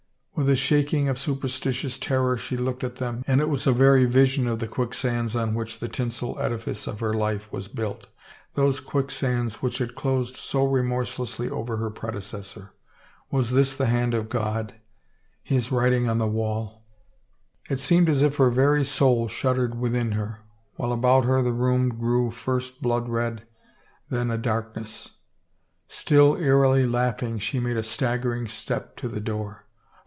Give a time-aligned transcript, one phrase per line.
[0.41, 4.05] "With a shaking of superstitious terror she looked at them and it was a very
[4.05, 8.07] vision of the quicksands on which the tinsel edifice of her life was built,
[8.55, 12.71] those quicksands which had closed so remorselessly over her predecessor.
[13.29, 14.73] Was this the hand of God—
[15.53, 16.83] His Writing on the Wall?
[17.69, 20.39] It seemed as if her very soul shuddered within her,
[20.75, 23.45] «while about her the room grew first blood red
[24.09, 25.19] and then a darkness.
[25.87, 29.67] Still eerily laughing, she made a stagger ing step to the door.